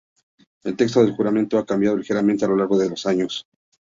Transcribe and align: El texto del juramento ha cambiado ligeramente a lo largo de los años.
El 0.63 0.75
texto 0.75 1.01
del 1.01 1.13
juramento 1.13 1.59
ha 1.59 1.65
cambiado 1.67 1.95
ligeramente 1.95 2.43
a 2.43 2.47
lo 2.47 2.55
largo 2.55 2.75
de 2.75 2.89
los 2.89 3.05
años. 3.05 3.45